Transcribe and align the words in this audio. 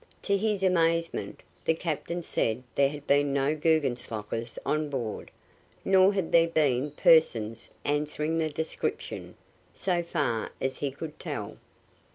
To 0.23 0.35
his 0.35 0.63
amazement, 0.63 1.43
the 1.63 1.75
captain 1.75 2.23
said 2.23 2.63
there 2.73 2.89
had 2.89 3.05
been 3.05 3.31
no 3.33 3.55
Guggenslockers 3.55 4.57
on 4.65 4.89
board 4.89 5.29
nor 5.85 6.11
had 6.11 6.31
there 6.31 6.47
been 6.47 6.89
persons 6.89 7.69
answering 7.85 8.37
the 8.37 8.49
description, 8.49 9.35
so 9.75 10.01
far 10.01 10.51
as 10.59 10.77
he 10.79 10.89
could 10.89 11.19
tell. 11.19 11.57